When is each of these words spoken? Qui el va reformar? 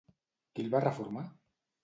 Qui 0.55 0.63
el 0.63 0.71
va 0.77 0.81
reformar? 0.87 1.27